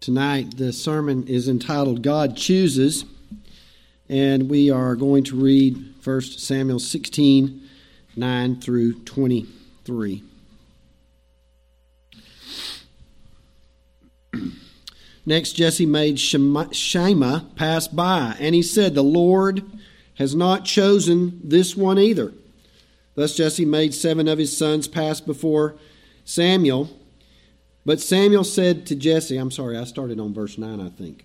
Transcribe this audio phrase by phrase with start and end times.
[0.00, 3.04] Tonight, the sermon is entitled God Chooses,
[4.08, 7.68] and we are going to read 1 Samuel 16
[8.16, 10.22] 9 through 23.
[15.26, 19.62] Next, Jesse made Shammah pass by, and he said, The Lord
[20.14, 22.32] has not chosen this one either.
[23.16, 25.76] Thus Jesse made seven of his sons pass before
[26.24, 26.88] Samuel.
[27.90, 31.24] But Samuel said to Jesse, I'm sorry, I started on verse 9, I think.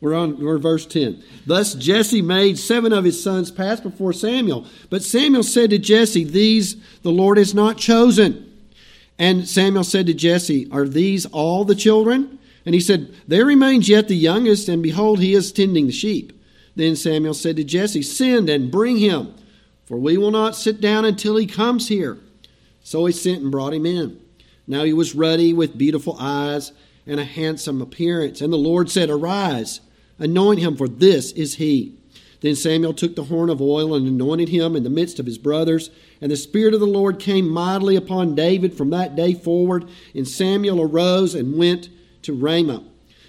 [0.00, 1.20] We're on we're verse 10.
[1.46, 4.66] Thus Jesse made seven of his sons pass before Samuel.
[4.88, 8.56] But Samuel said to Jesse, These the Lord has not chosen.
[9.18, 12.38] And Samuel said to Jesse, Are these all the children?
[12.64, 16.40] And he said, There remains yet the youngest, and behold, he is tending the sheep.
[16.76, 19.34] Then Samuel said to Jesse, Send and bring him,
[19.86, 22.16] for we will not sit down until he comes here.
[22.84, 24.20] So he sent and brought him in.
[24.70, 26.70] Now he was ruddy with beautiful eyes
[27.04, 28.40] and a handsome appearance.
[28.40, 29.80] And the Lord said, Arise,
[30.20, 31.96] anoint him, for this is he.
[32.40, 35.38] Then Samuel took the horn of oil and anointed him in the midst of his
[35.38, 35.90] brothers.
[36.20, 39.88] And the Spirit of the Lord came mightily upon David from that day forward.
[40.14, 41.88] And Samuel arose and went
[42.22, 42.84] to Ramah.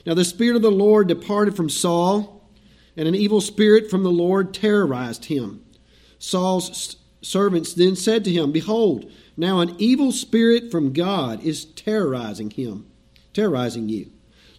[0.05, 2.47] Now the Spirit of the Lord departed from Saul,
[2.95, 5.65] and an evil spirit from the Lord terrorized him.
[6.19, 12.51] Saul's servants then said to him, Behold, now an evil spirit from God is terrorizing
[12.51, 12.85] him,
[13.33, 14.11] terrorizing you.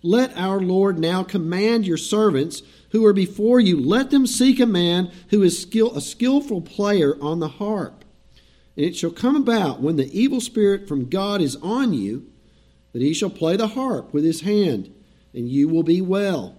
[0.02, 4.66] Let our Lord now command your servants who are before you, let them seek a
[4.66, 8.04] man who is skill, a skillful player on the harp.
[8.76, 12.26] And it shall come about when the evil spirit from God is on you,
[12.92, 14.92] that he shall play the harp with his hand,
[15.32, 16.56] and you will be well.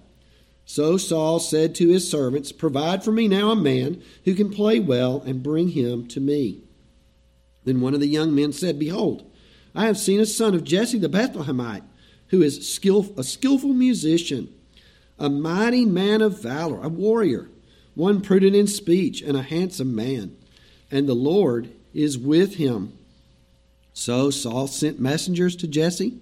[0.64, 4.80] So Saul said to his servants, Provide for me now a man who can play
[4.80, 6.63] well, and bring him to me.
[7.66, 9.30] Then one of the young men said, Behold,
[9.76, 11.84] I have seen a son of Jesse the Bethlehemite,
[12.28, 14.54] who is skill, a skillful musician,
[15.18, 17.50] a mighty man of valor, a warrior,
[17.96, 20.36] one prudent in speech, and a handsome man.
[20.92, 22.98] And the Lord is with him.
[23.94, 26.20] So Saul sent messengers to Jesse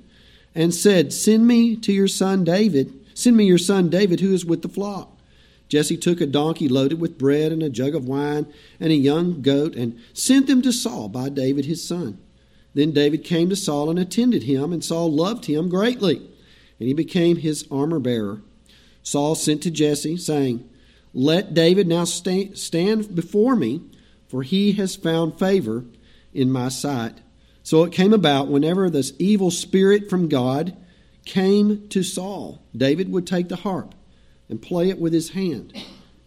[0.54, 2.94] and said, Send me to your son David.
[3.14, 5.11] Send me your son David, who is with the flock.
[5.72, 8.46] Jesse took a donkey loaded with bread and a jug of wine
[8.78, 12.18] and a young goat and sent them to Saul by David his son.
[12.74, 16.94] Then David came to Saul and attended him, and Saul loved him greatly, and he
[16.94, 18.42] became his armor bearer.
[19.02, 20.70] Saul sent to Jesse, saying,
[21.14, 23.82] Let David now stand before me,
[24.28, 25.86] for he has found favor
[26.34, 27.22] in my sight.
[27.64, 30.76] So it came about whenever this evil spirit from God
[31.24, 33.96] came to Saul, David would take the harp
[34.52, 35.74] and play it with his hand.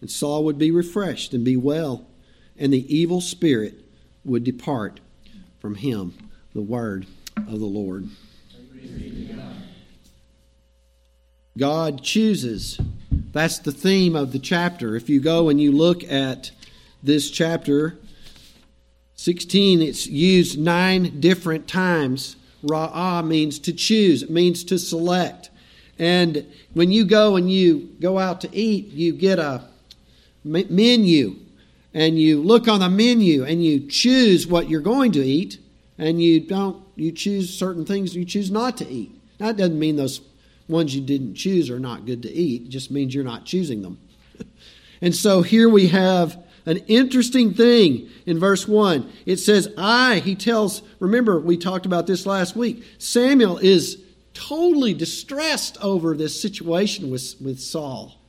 [0.01, 2.07] And Saul would be refreshed and be well,
[2.59, 3.85] and the evil spirit
[4.25, 4.99] would depart
[5.61, 6.15] from him.
[6.55, 8.09] The word of the Lord.
[11.57, 12.81] God chooses.
[13.33, 14.97] That's the theme of the chapter.
[14.97, 16.51] If you go and you look at
[17.03, 17.99] this chapter
[19.17, 22.37] 16, it's used nine different times.
[22.65, 25.51] Ra'ah means to choose, it means to select.
[25.99, 29.63] And when you go and you go out to eat, you get a
[30.45, 31.37] menu
[31.93, 35.59] and you look on the menu and you choose what you're going to eat
[35.97, 39.13] and you don't you choose certain things you choose not to eat.
[39.39, 40.21] That doesn't mean those
[40.69, 42.63] ones you didn't choose are not good to eat.
[42.63, 43.99] It just means you're not choosing them.
[45.01, 49.11] and so here we have an interesting thing in verse 1.
[49.27, 52.85] It says, I, he tells, remember, we talked about this last week.
[52.99, 54.03] Samuel is
[54.35, 58.21] totally distressed over this situation with, with Saul.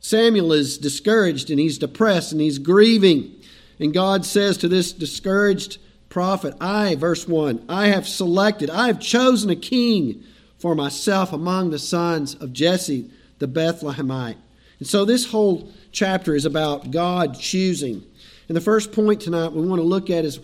[0.00, 3.34] Samuel is discouraged and he's depressed and he's grieving.
[3.78, 9.00] And God says to this discouraged prophet, I, verse 1, I have selected, I have
[9.00, 10.24] chosen a king
[10.58, 14.36] for myself among the sons of Jesse the Bethlehemite.
[14.78, 18.04] And so this whole chapter is about God choosing.
[18.48, 20.40] And the first point tonight we want to look at is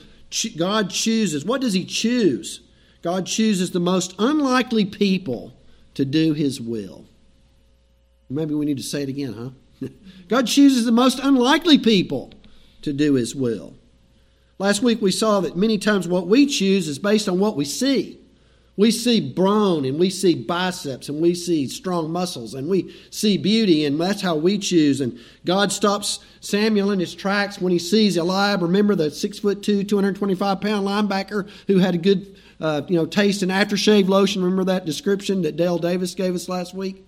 [0.57, 1.45] God chooses.
[1.45, 2.61] What does He choose?
[3.03, 5.53] God chooses the most unlikely people
[5.95, 7.05] to do his will.
[8.31, 9.89] Maybe we need to say it again, huh?
[10.29, 12.33] God chooses the most unlikely people
[12.83, 13.75] to do his will.
[14.59, 17.65] Last week we saw that many times what we choose is based on what we
[17.65, 18.19] see.
[18.77, 23.37] We see brawn and we see biceps and we see strong muscles and we see
[23.37, 25.03] beauty and that's how we choose.
[25.03, 28.63] And God stops Samuel in his tracks when he sees Eliab.
[28.63, 33.05] Remember the six foot two, 225 pound linebacker who had a good uh, you know,
[33.05, 34.41] taste and aftershave lotion.
[34.41, 37.05] Remember that description that Dale Davis gave us last week?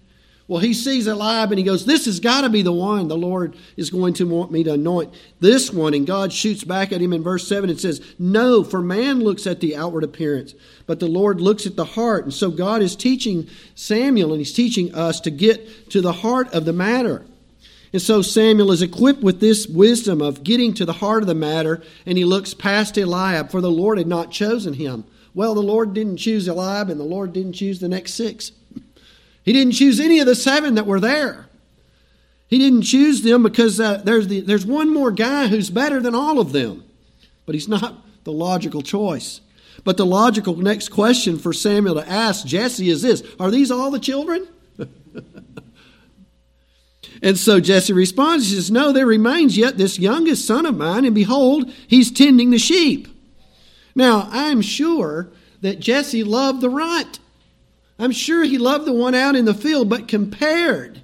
[0.49, 3.17] Well, he sees Eliab and he goes, This has got to be the one the
[3.17, 5.15] Lord is going to want me to anoint.
[5.39, 5.95] This one.
[5.95, 9.47] And God shoots back at him in verse 7 and says, No, for man looks
[9.47, 10.55] at the outward appearance,
[10.87, 12.25] but the Lord looks at the heart.
[12.25, 16.53] And so God is teaching Samuel and he's teaching us to get to the heart
[16.53, 17.25] of the matter.
[17.95, 21.35] And so Samuel is equipped with this wisdom of getting to the heart of the
[21.37, 25.05] matter, and he looks past Eliab, for the Lord had not chosen him.
[25.35, 28.53] Well, the Lord didn't choose Eliab, and the Lord didn't choose the next six.
[29.43, 31.49] He didn't choose any of the seven that were there.
[32.47, 36.15] He didn't choose them because uh, there's, the, there's one more guy who's better than
[36.15, 36.85] all of them.
[37.47, 39.41] But he's not the logical choice.
[39.83, 43.91] But the logical next question for Samuel to ask Jesse is this Are these all
[43.91, 44.47] the children?
[47.23, 51.05] and so Jesse responds, He says, No, there remains yet this youngest son of mine,
[51.05, 53.09] and behold, he's tending the sheep.
[53.95, 55.31] Now, I'm sure
[55.61, 57.21] that Jesse loved the runt.
[57.99, 61.03] I'm sure he loved the one out in the field, but compared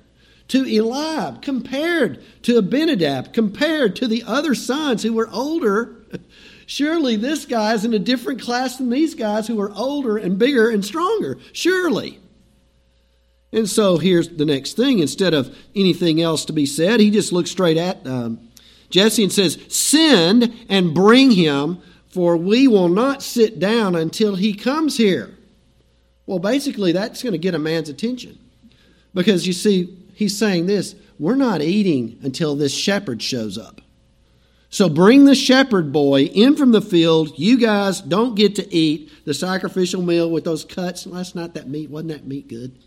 [0.49, 5.95] to Eliab, compared to Abinadab, compared to the other sons who were older,
[6.67, 10.69] surely this guy's in a different class than these guys who are older and bigger
[10.69, 11.39] and stronger.
[11.53, 12.19] Surely.
[13.53, 14.99] And so here's the next thing.
[14.99, 18.49] Instead of anything else to be said, he just looks straight at um,
[18.91, 24.53] Jesse and says, Send and bring him, for we will not sit down until he
[24.53, 25.37] comes here.
[26.27, 28.39] Well, basically, that's going to get a man's attention.
[29.15, 33.81] Because you see, he's saying this we're not eating until this shepherd shows up.
[34.71, 37.37] So bring the shepherd boy in from the field.
[37.37, 41.07] You guys don't get to eat the sacrificial meal with those cuts.
[41.07, 42.79] Last night, that meat, wasn't that meat good?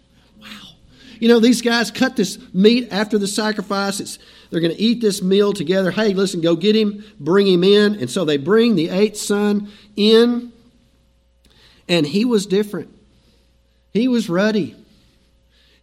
[0.42, 0.73] Wow.
[1.20, 4.00] You know, these guys cut this meat after the sacrifice.
[4.00, 4.20] It's,
[4.50, 5.92] they're going to eat this meal together.
[5.92, 7.96] Hey, listen, go get him, bring him in.
[7.96, 10.52] And so they bring the eighth son in,
[11.88, 12.94] and he was different.
[13.92, 14.76] He was ruddy.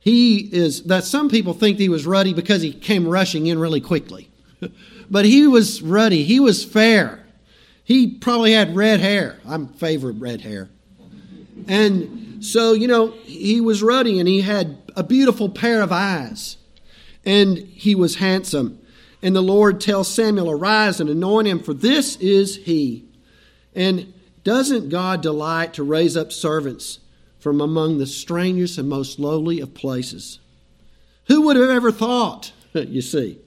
[0.00, 3.80] He is that some people think he was ruddy because he came rushing in really
[3.80, 4.30] quickly.
[5.10, 6.24] but he was ruddy.
[6.24, 7.24] He was fair.
[7.84, 9.38] He probably had red hair.
[9.46, 10.70] I'm favor red hair.
[11.66, 16.56] And so, you know, he was ruddy and he had a beautiful pair of eyes.
[17.24, 18.80] And he was handsome.
[19.22, 23.04] And the Lord tells Samuel, Arise and anoint him, for this is he.
[23.74, 27.00] And doesn't God delight to raise up servants
[27.38, 30.38] from among the strangest and most lowly of places.
[31.26, 33.38] Who would have ever thought, you see?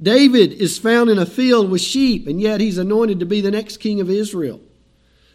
[0.00, 3.50] David is found in a field with sheep, and yet he's anointed to be the
[3.50, 4.60] next king of Israel.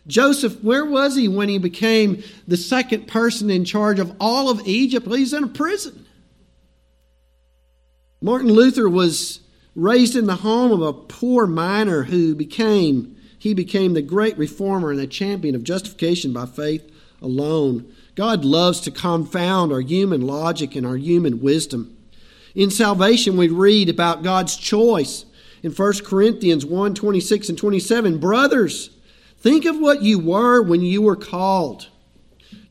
[0.06, 4.68] Joseph, where was he when he became the second person in charge of all of
[4.68, 5.08] Egypt?
[5.08, 6.06] Well, he's in a prison.
[8.22, 9.40] Martin Luther was
[9.76, 14.92] raised in the home of a poor miner who became he became the great reformer
[14.92, 16.90] and the champion of justification by faith
[17.22, 17.94] alone.
[18.16, 21.98] God loves to confound our human logic and our human wisdom.
[22.56, 25.26] In salvation, we read about God's choice
[25.62, 28.18] in 1 Corinthians 1 26 and 27.
[28.20, 28.92] Brothers,
[29.44, 31.90] think of what you were when you were called.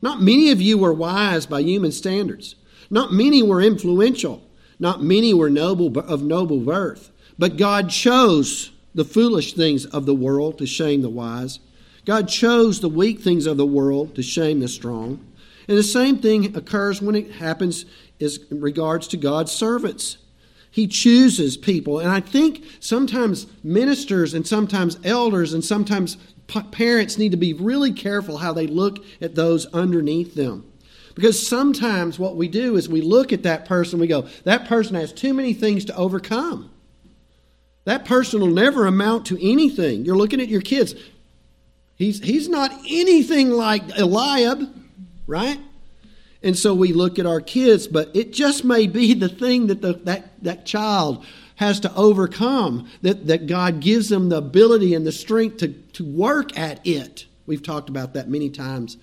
[0.01, 2.55] Not many of you were wise by human standards.
[2.89, 4.43] Not many were influential.
[4.79, 7.11] Not many were noble of noble birth.
[7.39, 11.59] But God chose the foolish things of the world to shame the wise.
[12.05, 15.25] God chose the weak things of the world to shame the strong.
[15.67, 17.85] And the same thing occurs when it happens
[18.19, 20.17] as regards to God's servants.
[20.69, 21.99] He chooses people.
[21.99, 26.17] And I think sometimes ministers and sometimes elders and sometimes
[26.47, 30.65] parents need to be really careful how they look at those underneath them.
[31.15, 34.95] Because sometimes what we do is we look at that person, we go, that person
[34.95, 36.71] has too many things to overcome.
[37.85, 40.05] That person will never amount to anything.
[40.05, 40.95] You're looking at your kids.
[41.95, 44.73] He's, he's not anything like Eliab,
[45.27, 45.59] right?
[46.41, 49.81] And so we look at our kids, but it just may be the thing that
[49.81, 55.05] the, that, that child has to overcome, that, that God gives them the ability and
[55.05, 57.25] the strength to, to work at it.
[57.45, 58.97] We've talked about that many times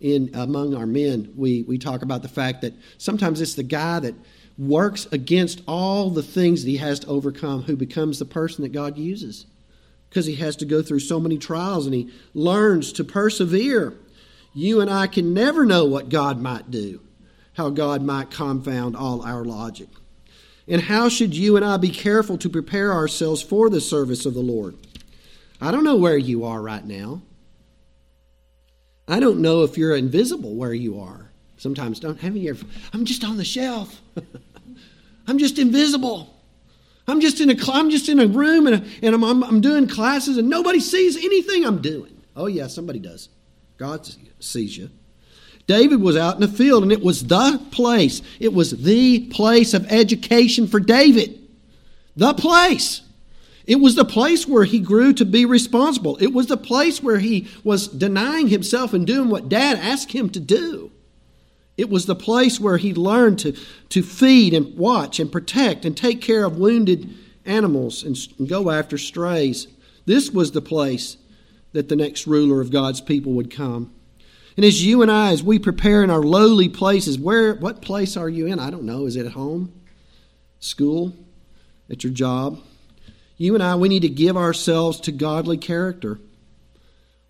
[0.00, 1.32] in among our men.
[1.36, 4.14] We, we talk about the fact that sometimes it's the guy that
[4.58, 8.72] works against all the things that he has to overcome who becomes the person that
[8.72, 9.46] God uses
[10.08, 13.94] because he has to go through so many trials and he learns to persevere.
[14.54, 17.00] You and I can never know what God might do,
[17.54, 19.88] how God might confound all our logic.
[20.68, 24.34] And how should you and I be careful to prepare ourselves for the service of
[24.34, 24.76] the Lord?
[25.60, 27.22] I don't know where you are right now.
[29.08, 31.30] I don't know if you're invisible where you are.
[31.56, 34.00] Sometimes don't have ever, I'm just on the shelf.
[35.26, 36.34] I'm just invisible.
[37.08, 39.86] I'm just in a, I'm just in a room and, and I'm, I'm, I'm doing
[39.86, 42.20] classes and nobody sees anything I'm doing.
[42.34, 43.28] Oh, yeah, somebody does.
[43.78, 44.08] God
[44.40, 44.90] sees you.
[45.66, 48.22] David was out in the field, and it was the place.
[48.38, 51.40] It was the place of education for David.
[52.14, 53.02] The place.
[53.66, 56.16] It was the place where he grew to be responsible.
[56.18, 60.30] It was the place where he was denying himself and doing what dad asked him
[60.30, 60.92] to do.
[61.76, 63.52] It was the place where he learned to,
[63.90, 67.12] to feed and watch and protect and take care of wounded
[67.44, 69.66] animals and, and go after strays.
[70.06, 71.16] This was the place
[71.72, 73.92] that the next ruler of God's people would come.
[74.56, 78.16] And as you and I, as we prepare in our lowly places, where what place
[78.16, 78.58] are you in?
[78.58, 79.04] I don't know.
[79.04, 79.72] Is it at home?
[80.60, 81.14] School?
[81.90, 82.60] At your job?
[83.36, 86.18] You and I, we need to give ourselves to godly character.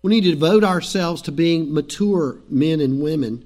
[0.01, 3.43] We need to devote ourselves to being mature men and women.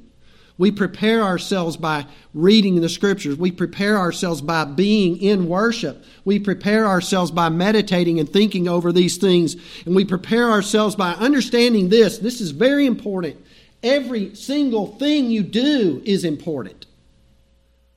[0.59, 3.35] We prepare ourselves by reading the scriptures.
[3.35, 6.03] We prepare ourselves by being in worship.
[6.23, 9.55] We prepare ourselves by meditating and thinking over these things.
[9.88, 12.19] And we prepare ourselves by understanding this.
[12.19, 13.43] This is very important.
[13.83, 16.85] Every single thing you do is important.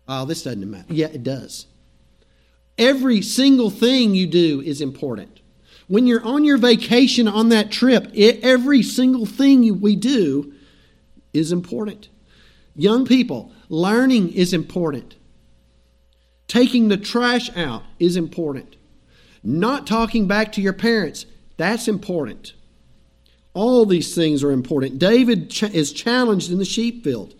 [0.08, 0.86] Oh, this doesn't matter.
[0.88, 1.66] Yeah, it does.
[2.76, 5.40] Every single thing you do is important.
[5.86, 10.54] When you're on your vacation on that trip, it, every single thing you, we do
[11.32, 12.08] is important.
[12.74, 15.16] Young people, learning is important.
[16.48, 18.76] Taking the trash out is important.
[19.42, 21.26] Not talking back to your parents,
[21.56, 22.54] that's important.
[23.54, 24.98] All these things are important.
[24.98, 27.34] David ch- is challenged in the sheep field.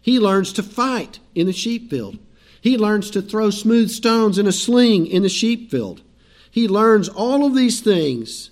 [0.00, 2.18] He learns to fight in the sheep field.
[2.60, 6.02] He learns to throw smooth stones in a sling in the sheep field.
[6.50, 8.50] He learns all of these things.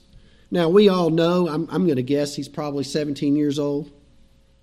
[0.51, 3.91] Now, we all know, I'm, I'm going to guess he's probably 17 years old,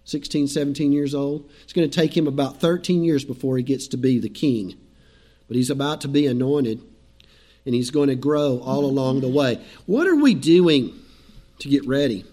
[0.05, 1.49] 16, 17 years old.
[1.63, 4.75] It's going to take him about 13 years before he gets to be the king.
[5.47, 6.81] But he's about to be anointed,
[7.65, 9.61] and he's going to grow all along the way.
[9.85, 10.93] What are we doing
[11.59, 12.25] to get ready?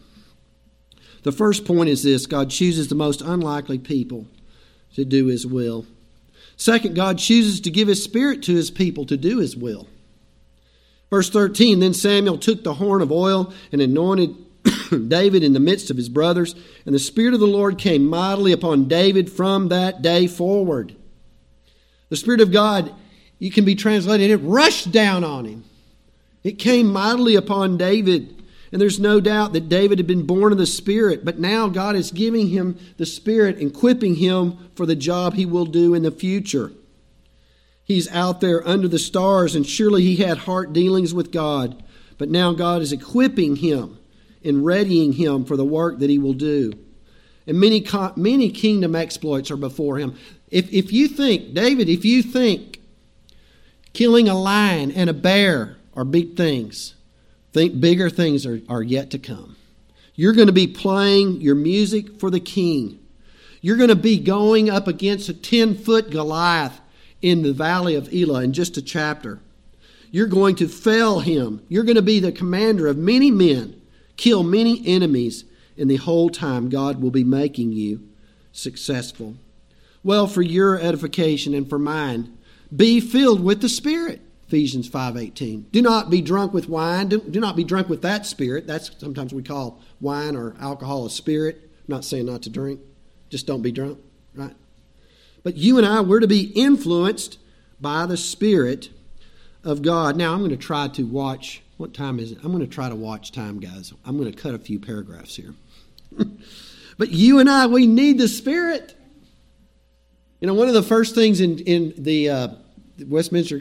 [1.22, 4.26] The first point is this God chooses the most unlikely people
[4.94, 5.86] to do his will.
[6.56, 9.88] Second, God chooses to give his spirit to his people to do his will.
[11.10, 14.36] Verse 13 Then Samuel took the horn of oil and anointed
[15.08, 16.54] David in the midst of his brothers,
[16.86, 20.94] and the Spirit of the Lord came mightily upon David from that day forward.
[22.08, 22.92] The Spirit of God,
[23.38, 25.64] you can be translated, it rushed down on him.
[26.42, 28.39] It came mightily upon David.
[28.72, 31.96] And there's no doubt that David had been born of the Spirit, but now God
[31.96, 36.12] is giving him the Spirit, equipping him for the job he will do in the
[36.12, 36.72] future.
[37.84, 41.82] He's out there under the stars, and surely he had heart dealings with God,
[42.18, 43.98] but now God is equipping him
[44.44, 46.72] and readying him for the work that he will do.
[47.48, 47.84] And many,
[48.14, 50.16] many kingdom exploits are before him.
[50.48, 52.80] If, if you think, David, if you think
[53.92, 56.94] killing a lion and a bear are big things,
[57.52, 59.56] Think bigger things are, are yet to come.
[60.14, 62.98] You're going to be playing your music for the king.
[63.60, 66.80] You're going to be going up against a 10 foot Goliath
[67.22, 69.40] in the valley of Elah in just a chapter.
[70.10, 71.64] You're going to fell him.
[71.68, 73.80] You're going to be the commander of many men,
[74.16, 75.44] kill many enemies,
[75.76, 78.08] and the whole time God will be making you
[78.52, 79.36] successful.
[80.02, 82.36] Well, for your edification and for mine,
[82.74, 84.20] be filled with the Spirit.
[84.50, 85.66] Ephesians 5:18.
[85.70, 87.06] Do not be drunk with wine.
[87.06, 88.66] Do, do, not be drunk with that spirit.
[88.66, 91.60] That's sometimes we call wine or alcohol a spirit.
[91.62, 92.80] I'm not saying not to drink.
[93.28, 94.00] Just don't be drunk,
[94.34, 94.56] right?
[95.44, 97.38] But you and I we're to be influenced
[97.80, 98.88] by the spirit
[99.62, 100.16] of God.
[100.16, 102.38] Now I'm going to try to watch what time is it?
[102.42, 103.92] I'm going to try to watch time, guys.
[104.04, 105.54] I'm going to cut a few paragraphs here.
[106.98, 108.96] but you and I we need the spirit.
[110.40, 112.48] You know, one of the first things in in the uh,
[113.06, 113.60] Westminster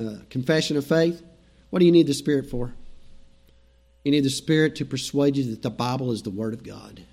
[0.00, 1.22] uh, confession of faith,
[1.70, 2.74] what do you need the Spirit for?
[4.04, 7.04] You need the Spirit to persuade you that the Bible is the Word of God.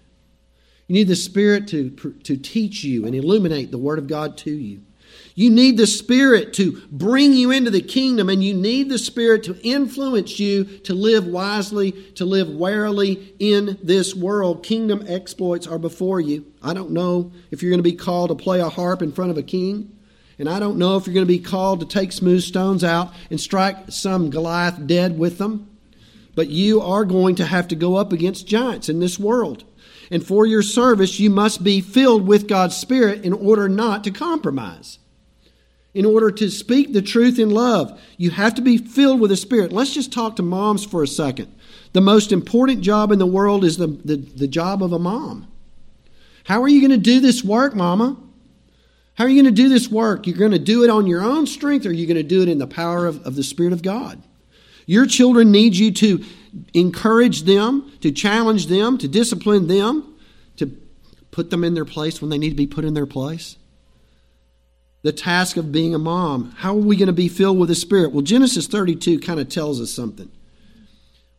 [0.88, 1.90] You need the Spirit to,
[2.24, 4.84] to teach you and illuminate the Word of God to you.
[5.36, 9.44] You need the Spirit to bring you into the kingdom, and you need the Spirit
[9.44, 14.64] to influence you to live wisely, to live warily in this world.
[14.64, 16.46] Kingdom exploits are before you.
[16.64, 19.32] I don't know if you're going to be called to play a harp in front
[19.32, 19.97] of a king.
[20.40, 23.14] And I don't know if you're going to be called to take smooth stones out
[23.30, 25.70] and strike some Goliath dead with them,
[26.36, 29.64] but you are going to have to go up against giants in this world.
[30.12, 34.12] And for your service, you must be filled with God's Spirit in order not to
[34.12, 35.00] compromise.
[35.94, 39.36] In order to speak the truth in love, you have to be filled with the
[39.36, 39.72] Spirit.
[39.72, 41.54] Let's just talk to moms for a second.
[41.94, 45.48] The most important job in the world is the, the, the job of a mom.
[46.44, 48.16] How are you going to do this work, mama?
[49.18, 50.28] How are you going to do this work?
[50.28, 52.44] You're going to do it on your own strength or are you going to do
[52.44, 54.22] it in the power of, of the Spirit of God?
[54.86, 56.24] Your children need you to
[56.76, 60.16] encourage them, to challenge them, to discipline them,
[60.58, 60.68] to
[61.32, 63.58] put them in their place when they need to be put in their place?
[65.02, 66.52] The task of being a mom.
[66.58, 68.12] How are we going to be filled with the Spirit?
[68.12, 70.32] Well, Genesis 32 kind of tells us something.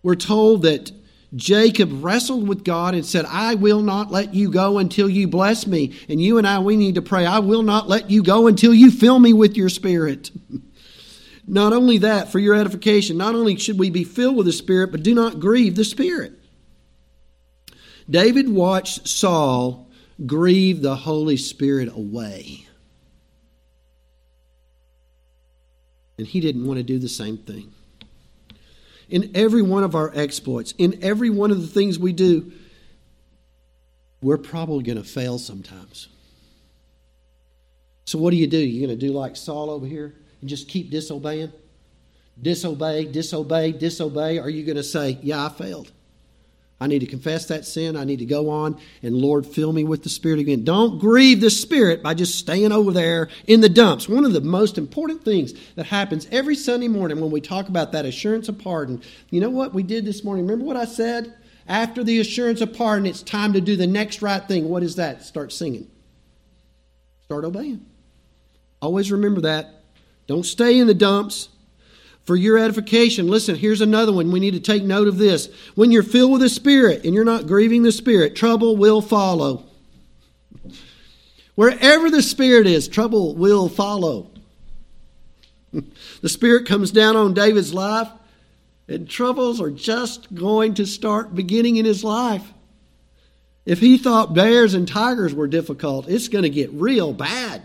[0.03, 0.91] We're told that
[1.37, 5.67] Jacob wrestled with God and said, I will not let you go until you bless
[5.67, 5.95] me.
[6.09, 8.73] And you and I, we need to pray, I will not let you go until
[8.73, 10.31] you fill me with your Spirit.
[11.47, 14.91] not only that, for your edification, not only should we be filled with the Spirit,
[14.91, 16.33] but do not grieve the Spirit.
[18.09, 19.91] David watched Saul
[20.25, 22.67] grieve the Holy Spirit away.
[26.17, 27.73] And he didn't want to do the same thing.
[29.09, 32.53] In every one of our exploits, in every one of the things we do,
[34.21, 36.09] we're probably going to fail sometimes.
[38.05, 38.59] So, what do you do?
[38.59, 41.53] You're going to do like Saul over here and just keep disobeying?
[42.41, 44.39] Disobey, disobey, disobey?
[44.39, 45.93] Are you going to say, Yeah, I failed?
[46.81, 47.97] I need to confess that sin.
[47.97, 50.63] I need to go on and Lord, fill me with the Spirit again.
[50.63, 54.09] Don't grieve the Spirit by just staying over there in the dumps.
[54.09, 57.93] One of the most important things that happens every Sunday morning when we talk about
[57.93, 60.47] that assurance of pardon, you know what we did this morning?
[60.47, 61.35] Remember what I said?
[61.67, 64.69] After the assurance of pardon, it's time to do the next right thing.
[64.69, 65.23] What is that?
[65.25, 65.91] Start singing.
[67.25, 67.85] Start obeying.
[68.81, 69.83] Always remember that.
[70.29, 71.49] Don't stay in the dumps
[72.29, 73.27] for your edification.
[73.27, 74.31] Listen, here's another one.
[74.31, 75.49] We need to take note of this.
[75.77, 79.65] When you're filled with the Spirit and you're not grieving the Spirit, trouble will follow.
[81.55, 84.31] Wherever the Spirit is, trouble will follow.
[86.21, 88.09] The Spirit comes down on David's life,
[88.89, 92.53] and troubles are just going to start beginning in his life.
[93.65, 97.63] If he thought bears and tigers were difficult, it's going to get real bad.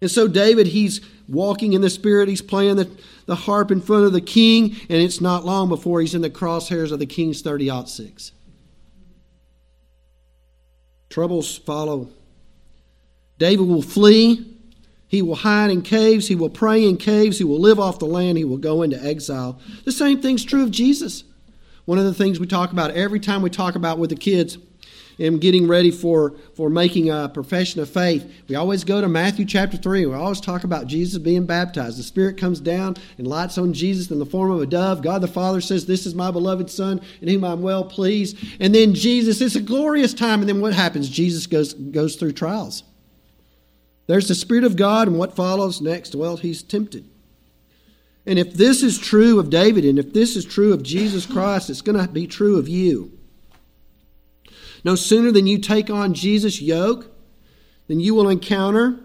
[0.00, 2.28] And so, David, he's walking in the Spirit.
[2.28, 2.90] He's playing the,
[3.26, 6.30] the harp in front of the king, and it's not long before he's in the
[6.30, 8.32] crosshairs of the king's 30 out 6.
[11.08, 12.10] Troubles follow.
[13.38, 14.52] David will flee.
[15.08, 16.28] He will hide in caves.
[16.28, 17.38] He will pray in caves.
[17.38, 18.38] He will live off the land.
[18.38, 19.58] He will go into exile.
[19.84, 21.24] The same thing's true of Jesus.
[21.84, 24.58] One of the things we talk about every time we talk about with the kids
[25.18, 29.44] am getting ready for, for making a profession of faith, we always go to Matthew
[29.46, 30.06] chapter 3.
[30.06, 31.98] We always talk about Jesus being baptized.
[31.98, 35.02] The Spirit comes down and lights on Jesus in the form of a dove.
[35.02, 38.36] God the Father says, This is my beloved Son, in whom I'm well pleased.
[38.60, 40.40] And then Jesus, it's a glorious time.
[40.40, 41.08] And then what happens?
[41.08, 42.82] Jesus goes, goes through trials.
[44.06, 46.14] There's the Spirit of God, and what follows next?
[46.14, 47.08] Well, he's tempted.
[48.24, 51.70] And if this is true of David, and if this is true of Jesus Christ,
[51.70, 53.15] it's going to be true of you.
[54.86, 57.10] No sooner than you take on Jesus' yoke,
[57.88, 59.00] then you will encounter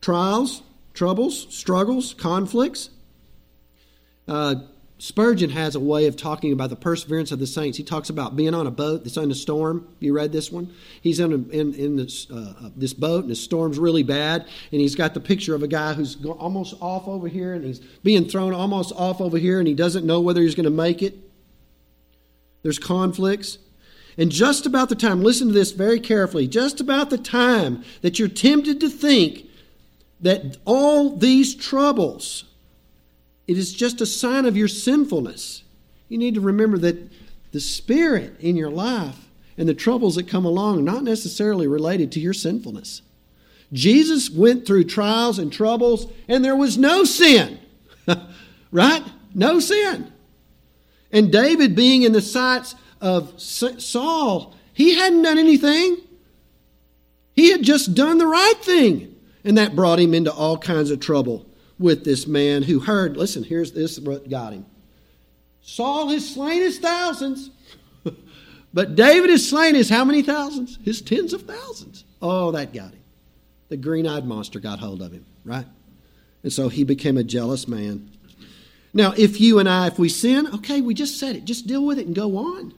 [0.00, 0.62] trials,
[0.94, 2.88] troubles, struggles, conflicts.
[4.26, 4.54] Uh,
[4.96, 7.76] Spurgeon has a way of talking about the perseverance of the saints.
[7.76, 9.86] He talks about being on a boat that's in a storm.
[10.00, 10.72] You read this one?
[11.02, 14.46] He's in, a, in, in this, uh, uh this boat, and the storm's really bad.
[14.72, 17.80] And he's got the picture of a guy who's almost off over here, and he's
[18.02, 21.02] being thrown almost off over here, and he doesn't know whether he's going to make
[21.02, 21.14] it.
[22.62, 23.58] There's conflicts.
[24.18, 28.18] And just about the time, listen to this very carefully, just about the time that
[28.18, 29.46] you're tempted to think
[30.20, 32.44] that all these troubles,
[33.46, 35.62] it is just a sign of your sinfulness.
[36.08, 37.12] You need to remember that
[37.52, 42.10] the Spirit in your life and the troubles that come along are not necessarily related
[42.12, 43.02] to your sinfulness.
[43.72, 47.60] Jesus went through trials and troubles, and there was no sin.
[48.72, 49.04] right?
[49.32, 50.12] No sin.
[51.12, 55.98] And David, being in the sights of Saul, he hadn't done anything.
[57.34, 59.14] He had just done the right thing.
[59.44, 61.46] And that brought him into all kinds of trouble
[61.78, 64.66] with this man who heard, listen, here's this what got him.
[65.62, 67.50] Saul has slain his thousands,
[68.74, 70.78] but David has slain his how many thousands?
[70.82, 72.04] His tens of thousands.
[72.20, 73.02] Oh, that got him.
[73.68, 75.66] The green eyed monster got hold of him, right?
[76.42, 78.10] And so he became a jealous man.
[78.94, 81.44] Now, if you and I, if we sin, okay, we just said it.
[81.44, 82.74] Just deal with it and go on.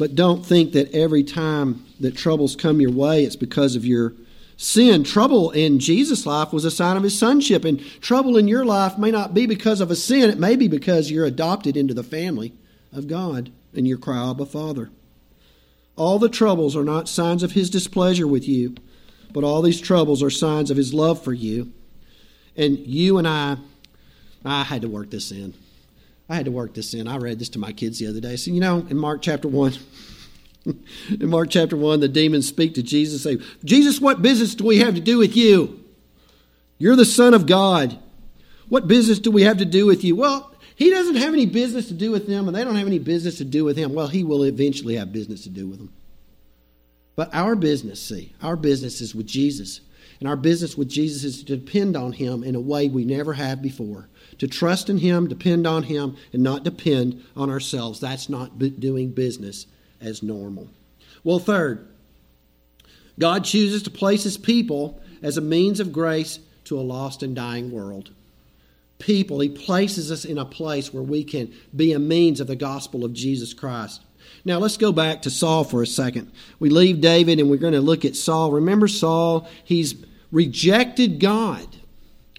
[0.00, 4.14] But don't think that every time that troubles come your way, it's because of your
[4.56, 5.04] sin.
[5.04, 8.96] Trouble in Jesus' life was a sign of his sonship, and trouble in your life
[8.96, 10.30] may not be because of a sin.
[10.30, 12.54] It may be because you're adopted into the family
[12.94, 14.88] of God and you cry, Abba, Father.
[15.96, 18.76] All the troubles are not signs of his displeasure with you,
[19.34, 21.74] but all these troubles are signs of his love for you.
[22.56, 23.58] And you and I,
[24.46, 25.52] I had to work this in.
[26.30, 27.08] I had to work this in.
[27.08, 28.36] I read this to my kids the other day.
[28.36, 29.74] So, you know, in Mark chapter 1,
[31.20, 34.78] in Mark chapter 1, the demons speak to Jesus say, Jesus, what business do we
[34.78, 35.84] have to do with you?
[36.78, 37.98] You're the Son of God.
[38.68, 40.14] What business do we have to do with you?
[40.14, 43.00] Well, he doesn't have any business to do with them, and they don't have any
[43.00, 43.92] business to do with him.
[43.92, 45.92] Well, he will eventually have business to do with them.
[47.16, 49.80] But our business, see, our business is with Jesus.
[50.20, 53.32] And our business with Jesus is to depend on Him in a way we never
[53.32, 54.08] have before.
[54.40, 58.00] To trust in Him, depend on Him, and not depend on ourselves.
[58.00, 59.66] That's not doing business
[60.00, 60.68] as normal.
[61.22, 61.86] Well, third,
[63.18, 67.36] God chooses to place His people as a means of grace to a lost and
[67.36, 68.12] dying world.
[68.98, 72.56] People, He places us in a place where we can be a means of the
[72.56, 74.00] gospel of Jesus Christ.
[74.46, 76.32] Now let's go back to Saul for a second.
[76.58, 78.52] We leave David and we're going to look at Saul.
[78.52, 79.46] Remember Saul?
[79.64, 79.96] He's
[80.32, 81.66] rejected God.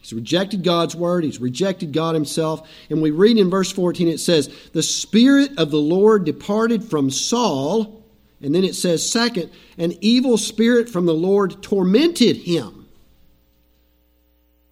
[0.01, 1.23] He's rejected God's word.
[1.23, 2.67] He's rejected God himself.
[2.89, 7.11] And we read in verse 14, it says, The Spirit of the Lord departed from
[7.11, 8.03] Saul.
[8.41, 12.87] And then it says, second, an evil spirit from the Lord tormented him.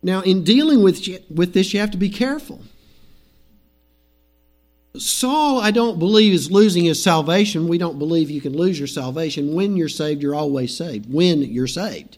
[0.01, 2.61] Now, in dealing with, with this, you have to be careful.
[4.97, 7.67] Saul, I don't believe, is losing his salvation.
[7.67, 9.53] We don't believe you can lose your salvation.
[9.53, 11.11] When you're saved, you're always saved.
[11.11, 12.17] When you're saved.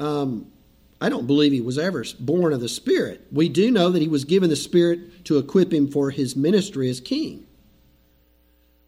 [0.00, 0.50] Um,
[1.00, 3.26] I don't believe he was ever born of the Spirit.
[3.30, 6.90] We do know that he was given the Spirit to equip him for his ministry
[6.90, 7.46] as king.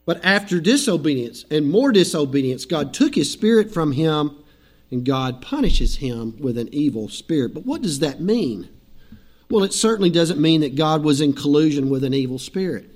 [0.06, 4.36] But after disobedience and more disobedience, God took his Spirit from him
[4.90, 7.54] and God punishes him with an evil spirit.
[7.54, 8.68] But what does that mean?
[9.48, 12.90] Well, it certainly doesn't mean that God was in collusion with an evil spirit.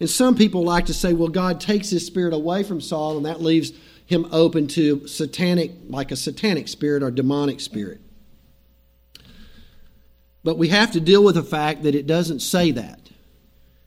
[0.00, 3.26] And some people like to say, well, God takes his spirit away from Saul and
[3.26, 3.72] that leaves
[4.06, 8.00] him open to satanic, like a satanic spirit or demonic spirit.
[10.42, 13.00] But we have to deal with the fact that it doesn't say that.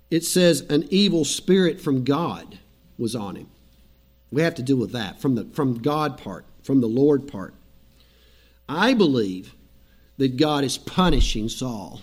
[0.10, 2.58] It says an evil spirit from God
[2.98, 3.50] was on him.
[4.32, 7.54] We have to deal with that from the from God part, from the Lord part.
[8.68, 9.54] I believe
[10.18, 12.02] that God is punishing Saul.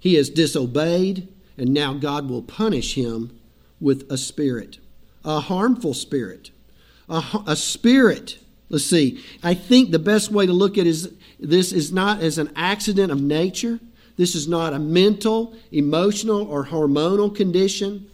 [0.00, 3.38] He has disobeyed, and now God will punish him
[3.80, 4.78] with a spirit
[5.24, 6.50] a harmful spirit,
[7.08, 8.38] a, a spirit.
[8.68, 9.22] Let's see.
[9.42, 13.12] I think the best way to look at is this is not as an accident
[13.12, 13.78] of nature.
[14.16, 18.10] This is not a mental, emotional, or hormonal condition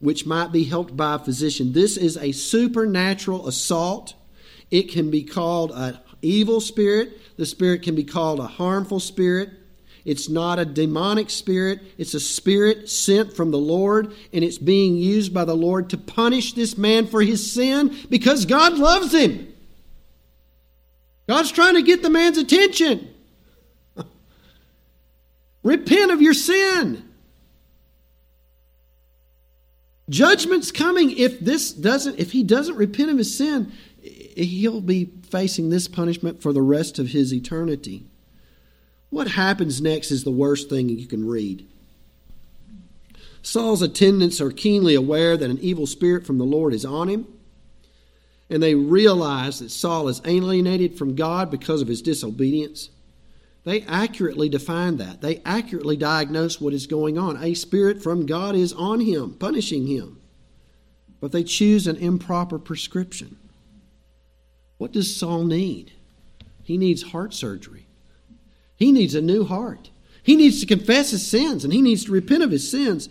[0.00, 1.72] which might be helped by a physician.
[1.72, 4.14] This is a supernatural assault.
[4.70, 7.18] It can be called an evil spirit.
[7.36, 9.50] The spirit can be called a harmful spirit.
[10.08, 14.96] It's not a demonic spirit, it's a spirit sent from the Lord, and it's being
[14.96, 19.52] used by the Lord to punish this man for his sin because God loves him.
[21.28, 23.12] God's trying to get the man's attention.
[25.62, 27.04] Repent of your sin.
[30.08, 35.68] Judgment's coming if this doesn't if he doesn't repent of his sin, he'll be facing
[35.68, 38.06] this punishment for the rest of his eternity.
[39.10, 41.66] What happens next is the worst thing you can read.
[43.42, 47.26] Saul's attendants are keenly aware that an evil spirit from the Lord is on him,
[48.50, 52.90] and they realize that Saul is alienated from God because of his disobedience.
[53.64, 55.20] They accurately define that.
[55.20, 57.42] They accurately diagnose what is going on.
[57.42, 60.20] A spirit from God is on him, punishing him.
[61.20, 63.36] But they choose an improper prescription.
[64.78, 65.92] What does Saul need?
[66.62, 67.87] He needs heart surgery.
[68.78, 69.90] He needs a new heart.
[70.22, 73.08] He needs to confess his sins and he needs to repent of his sins.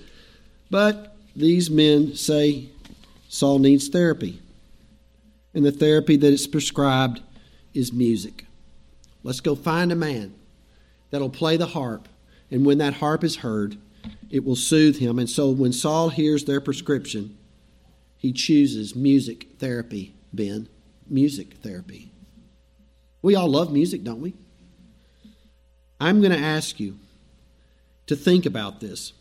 [0.69, 2.69] But these men say
[3.27, 4.41] Saul needs therapy.
[5.53, 7.21] And the therapy that is prescribed
[7.73, 8.45] is music.
[9.23, 10.36] Let's go find a man
[11.12, 12.08] that'll play the harp.
[12.49, 13.77] And when that harp is heard,
[14.30, 15.19] it will soothe him.
[15.19, 17.38] And so when Saul hears their prescription,
[18.17, 20.69] he chooses music therapy, Ben.
[21.10, 22.12] Music therapy.
[23.21, 24.34] We all love music, don't we?
[26.00, 26.98] I'm going to ask you
[28.06, 29.14] to think about this.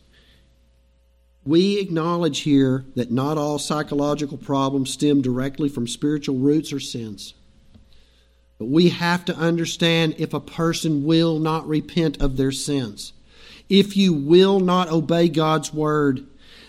[1.45, 7.33] We acknowledge here that not all psychological problems stem directly from spiritual roots or sins.
[8.57, 13.13] But we have to understand if a person will not repent of their sins,
[13.69, 16.25] if you will not obey God's word,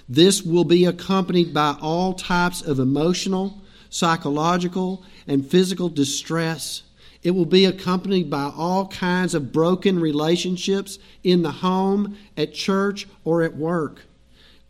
[0.08, 6.82] this will be accompanied by all types of emotional, psychological, and physical distress
[7.28, 13.06] it will be accompanied by all kinds of broken relationships in the home, at church,
[13.22, 14.04] or at work.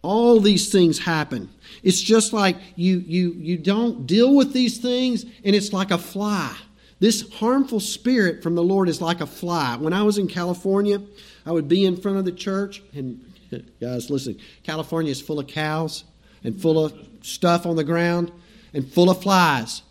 [0.03, 1.51] All these things happen.
[1.85, 5.99] It's just like you, you, you don't deal with these things, and it's like a
[5.99, 6.53] fly.
[6.99, 9.77] This harmful spirit from the Lord is like a fly.
[9.77, 11.01] When I was in California,
[11.47, 13.25] I would be in front of the church, and
[13.81, 16.03] guys, listen, California is full of cows
[16.43, 16.93] and full of
[17.23, 18.33] stuff on the ground
[18.75, 19.83] and full of flies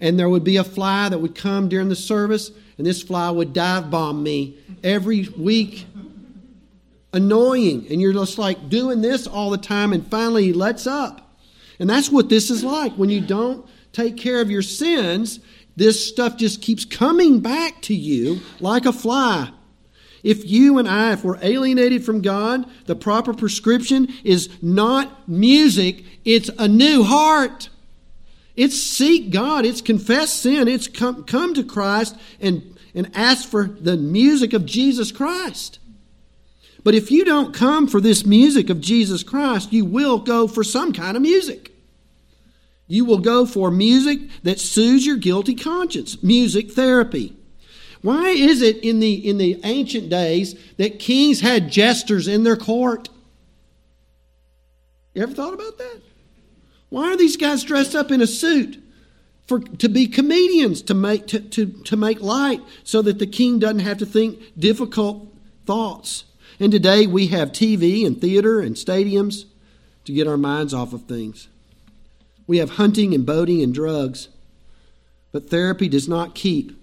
[0.00, 3.30] and there would be a fly that would come during the service, and this fly
[3.30, 5.86] would dive bomb me every week
[7.12, 11.38] annoying, and you're just like doing this all the time, and finally he lets up.
[11.78, 12.92] And that's what this is like.
[12.94, 15.40] When you don't take care of your sins,
[15.76, 19.50] this stuff just keeps coming back to you like a fly.
[20.22, 26.04] If you and I, if we're alienated from God, the proper prescription is not music,
[26.24, 27.68] it's a new heart.
[28.56, 33.64] It's seek God, it's confess sin, it's come, come to Christ and, and ask for
[33.64, 35.80] the music of Jesus Christ.
[36.84, 40.62] But if you don't come for this music of Jesus Christ, you will go for
[40.62, 41.72] some kind of music.
[42.86, 47.34] You will go for music that soothes your guilty conscience, music therapy.
[48.02, 52.56] Why is it in the, in the ancient days that kings had jesters in their
[52.56, 53.08] court?
[55.14, 56.02] You ever thought about that?
[56.94, 58.80] Why are these guys dressed up in a suit?
[59.48, 63.58] For, to be comedians, to make, to, to, to make light so that the king
[63.58, 65.26] doesn't have to think difficult
[65.66, 66.22] thoughts.
[66.60, 69.46] And today we have TV and theater and stadiums
[70.04, 71.48] to get our minds off of things.
[72.46, 74.28] We have hunting and boating and drugs.
[75.32, 76.80] But therapy does not keep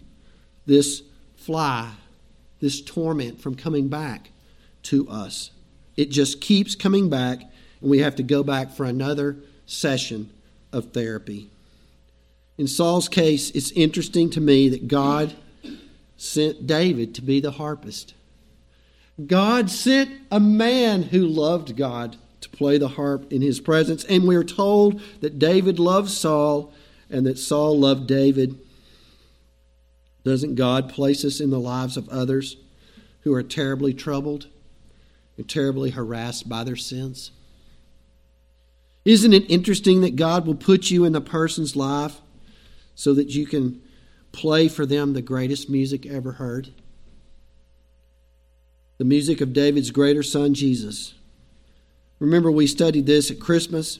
[0.65, 1.03] this
[1.37, 1.93] fly,
[2.59, 4.31] this torment from coming back
[4.83, 5.51] to us.
[5.95, 7.39] It just keeps coming back,
[7.79, 9.37] and we have to go back for another
[9.71, 10.29] session
[10.73, 11.49] of therapy.
[12.57, 15.33] In Saul's case, it's interesting to me that God
[16.17, 18.13] sent David to be the harpist.
[19.25, 24.27] God sent a man who loved God to play the harp in his presence, and
[24.27, 26.73] we're told that David loved Saul
[27.09, 28.59] and that Saul loved David.
[30.23, 32.57] Doesn't God place us in the lives of others
[33.21, 34.47] who are terribly troubled
[35.37, 37.31] and terribly harassed by their sins?
[39.03, 42.21] Isn't it interesting that God will put you in the person's life
[42.93, 43.81] so that you can
[44.31, 46.69] play for them the greatest music ever heard?
[48.97, 51.15] The music of David's greater son, Jesus.
[52.19, 53.99] Remember, we studied this at Christmas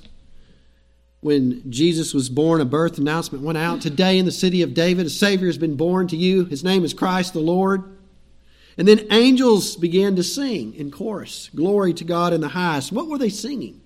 [1.21, 3.79] when Jesus was born, a birth announcement went out.
[3.79, 6.45] Today in the city of David, a Savior has been born to you.
[6.45, 7.83] His name is Christ the Lord.
[8.77, 12.91] And then angels began to sing in chorus Glory to God in the highest.
[12.91, 13.80] What were they singing?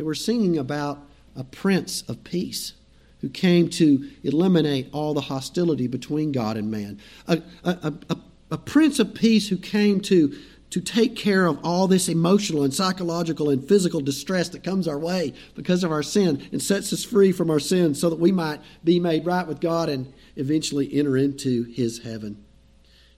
[0.00, 2.72] They were singing about a Prince of Peace
[3.20, 6.98] who came to eliminate all the hostility between God and man.
[7.28, 8.16] A, a, a,
[8.52, 10.34] a Prince of Peace who came to
[10.70, 14.98] to take care of all this emotional and psychological and physical distress that comes our
[14.98, 18.32] way because of our sin and sets us free from our sin so that we
[18.32, 22.42] might be made right with God and eventually enter into his heaven.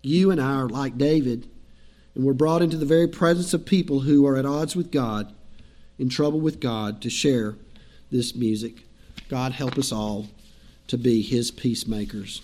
[0.03, 1.49] You and I are like David,
[2.16, 5.33] and we're brought into the very presence of people who are at odds with God,
[5.98, 7.57] in trouble with God, to share
[8.11, 8.85] this music.
[9.28, 10.28] God help us all
[10.88, 12.42] to be his peacemakers.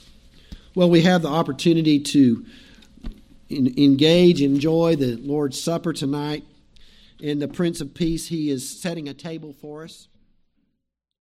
[0.74, 2.44] Well, we have the opportunity to
[3.50, 6.44] engage, enjoy the Lord's Supper tonight.
[7.22, 10.06] And the Prince of Peace, he is setting a table for us.